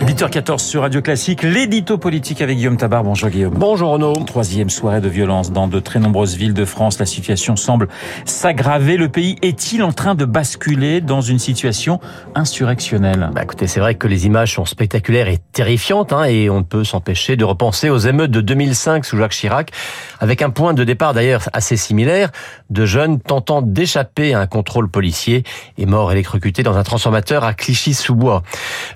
[0.00, 3.04] 8h14 sur Radio Classique, l'édito politique avec Guillaume Tabar.
[3.04, 3.52] Bonjour Guillaume.
[3.54, 4.14] Bonjour Renaud.
[4.26, 6.98] Troisième soirée de violence dans de très nombreuses villes de France.
[6.98, 7.86] La situation semble
[8.24, 8.96] s'aggraver.
[8.96, 12.00] Le pays est-il en train de basculer dans une situation
[12.34, 13.30] insurrectionnelle?
[13.34, 16.64] Bah Écoutez, c'est vrai que les images sont spectaculaires et terrifiantes hein, et on ne
[16.64, 19.70] peut s'empêcher de repenser aux émeutes de 2005 sous Jacques Chirac
[20.18, 22.30] avec un point de départ d'ailleurs assez similaire
[22.70, 25.44] de jeunes tentant d'échapper à un contrôle policier
[25.76, 28.42] et morts électrocutés dans un transformateur à Clichy-sous-Bois.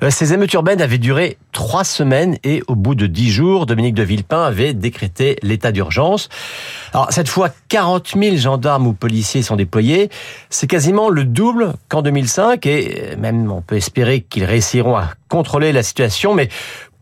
[0.03, 3.95] Euh, ces émeutes urbaines avaient duré trois semaines et au bout de dix jours, Dominique
[3.95, 6.29] de Villepin avait décrété l'état d'urgence.
[6.93, 10.11] Alors cette fois, 40 000 gendarmes ou policiers sont déployés.
[10.51, 15.73] C'est quasiment le double qu'en 2005 et même on peut espérer qu'ils réussiront à contrôler
[15.73, 16.49] la situation, mais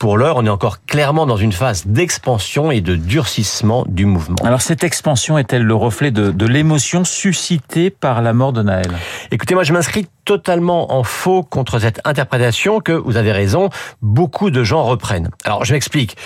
[0.02, 4.34] pour l'heure, on est encore clairement dans une phase d'expansion et de durcissement du mouvement.
[4.42, 8.91] Alors cette expansion est-elle le reflet de, de l'émotion suscitée par la mort de Naël?
[9.30, 14.50] Écoutez, moi je m'inscris totalement en faux contre cette interprétation que, vous avez raison, beaucoup
[14.50, 15.30] de gens reprennent.
[15.45, 16.17] Alors je m'explique.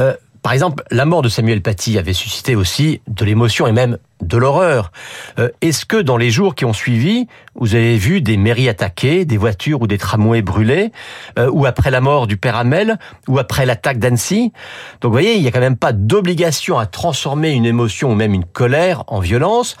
[0.00, 3.96] Euh, par exemple, la mort de Samuel Paty avait suscité aussi de l'émotion et même
[4.22, 4.92] de l'horreur.
[5.38, 9.24] Euh, est-ce que dans les jours qui ont suivi, vous avez vu des mairies attaquées,
[9.24, 10.92] des voitures ou des tramways brûlés,
[11.38, 12.98] euh, ou après la mort du père Hamel,
[13.28, 14.52] ou après l'attaque d'Annecy?
[15.00, 18.14] Donc vous voyez, il n'y a quand même pas d'obligation à transformer une émotion ou
[18.14, 19.76] même une colère en violence.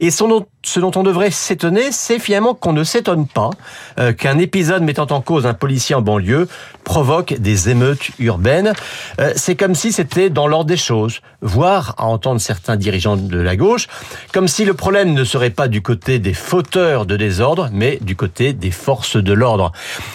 [0.00, 3.50] Et ce dont, ce dont on devrait s'étonner, c'est finalement qu'on ne s'étonne pas
[3.98, 6.48] euh, qu'un épisode mettant en cause un policier en banlieue
[6.84, 8.72] provoque des émeutes urbaines.
[9.36, 13.56] c'est comme si c'était dans l'ordre des choses, voire à entendre certains dirigeants de la
[13.56, 13.79] gauche,
[14.32, 18.16] comme si le problème ne serait pas du côté des fauteurs de désordre, mais du
[18.16, 19.72] côté des forces de l'ordre.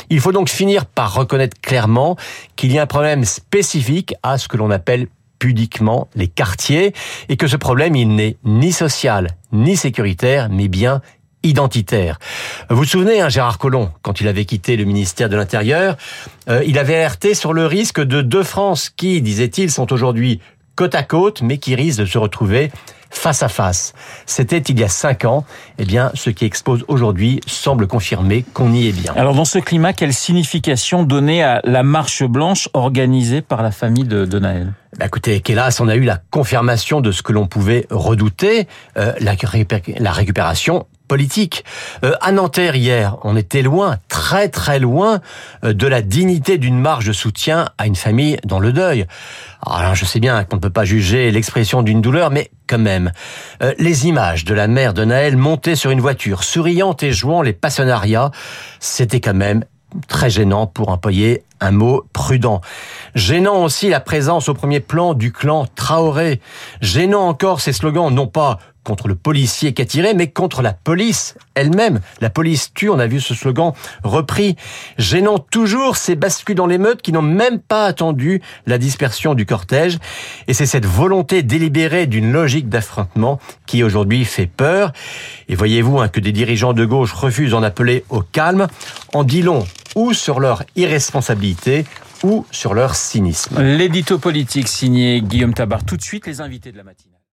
[0.09, 2.17] Il faut donc finir par reconnaître clairement
[2.55, 5.07] qu'il y a un problème spécifique à ce que l'on appelle
[5.39, 6.93] pudiquement les quartiers,
[7.29, 11.01] et que ce problème, il n'est ni social, ni sécuritaire, mais bien
[11.43, 12.17] identitaire.
[12.69, 15.95] Vous vous souvenez, hein, Gérard Collomb, quand il avait quitté le ministère de l'Intérieur,
[16.49, 20.41] euh, il avait alerté sur le risque de deux France qui, disait-il, sont aujourd'hui
[20.75, 22.71] côte à côte, mais qui risquent de se retrouver
[23.09, 23.93] face à face.
[24.25, 25.45] C'était il y a cinq ans.
[25.77, 29.13] Eh bien, ce qui expose aujourd'hui semble confirmer qu'on y est bien.
[29.15, 34.03] Alors, dans ce climat, quelle signification donner à la marche blanche organisée par la famille
[34.03, 34.73] de, de Naël?
[34.99, 39.13] Bah écoutez, qu'hélas, on a eu la confirmation de ce que l'on pouvait redouter, euh,
[39.19, 39.35] la,
[39.99, 41.63] la récupération politique.
[42.03, 45.21] Euh, à Nanterre hier, on était loin, très très loin
[45.63, 49.05] euh, de la dignité d'une marge de soutien à une famille dans le deuil.
[49.65, 53.11] Alors je sais bien qu'on ne peut pas juger l'expression d'une douleur, mais quand même.
[53.61, 57.41] Euh, les images de la mère de Naël montée sur une voiture, souriante et jouant
[57.41, 58.31] les passionnariats,
[58.79, 59.63] c'était quand même
[60.07, 62.61] très gênant pour employer un mot prudent.
[63.15, 66.41] Gênant aussi la présence au premier plan du clan Traoré.
[66.81, 70.71] Gênant encore ces slogans, non pas contre le policier qui a tiré, mais contre la
[70.71, 71.99] police elle-même.
[72.21, 73.73] La police tue, on a vu ce slogan
[74.03, 74.55] repris.
[74.97, 79.97] Gênant toujours ces bascules dans l'émeute qui n'ont même pas attendu la dispersion du cortège.
[80.47, 84.93] Et c'est cette volonté délibérée d'une logique d'affrontement qui aujourd'hui fait peur.
[85.49, 88.67] Et voyez-vous hein, que des dirigeants de gauche refusent d'en appeler au calme,
[89.13, 91.85] en dit long ou sur leur irresponsabilité
[92.23, 93.61] ou sur leur cynisme.
[93.61, 95.83] L'édito politique signé Guillaume Tabar.
[95.83, 97.14] Tout de suite les invités de la matinée.